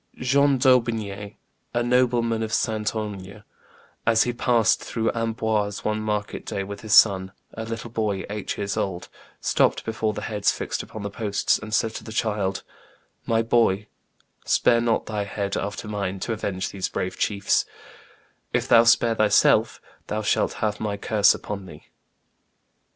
John 0.19 0.57
d'Aubigne, 0.57 1.37
a 1.75 1.83
nobleman 1.83 2.41
of 2.41 2.51
Saintonge, 2.51 3.43
as 4.03 4.23
he 4.23 4.33
passed 4.33 4.83
through 4.83 5.11
Amboise 5.13 5.85
one 5.85 6.01
market 6.01 6.43
day 6.43 6.63
with 6.63 6.81
his 6.81 6.95
son, 6.95 7.33
a 7.53 7.65
little 7.65 7.91
boy 7.91 8.23
eight 8.27 8.57
years 8.57 8.75
old, 8.75 9.09
stopped 9.41 9.85
before 9.85 10.13
the 10.13 10.23
heads 10.23 10.51
fixed 10.51 10.81
upon 10.81 11.03
the 11.03 11.11
posts, 11.11 11.59
and 11.59 11.71
said 11.71 11.93
to 11.93 12.03
the 12.03 12.11
child, 12.11 12.63
"My 13.27 13.43
boy, 13.43 13.85
spare 14.43 14.81
not 14.81 15.05
thy 15.05 15.23
head, 15.25 15.55
after 15.55 15.87
mine, 15.87 16.19
to 16.21 16.33
avenge 16.33 16.69
these 16.71 16.89
brave 16.89 17.19
chiefs; 17.19 17.65
if 18.53 18.67
thou 18.67 18.85
spare 18.85 19.13
thyself, 19.13 19.79
thou 20.07 20.23
shalt 20.23 20.53
have 20.65 20.79
my 20.79 20.97
curse 20.97 21.35
upon 21.35 21.67
thee." 21.67 21.89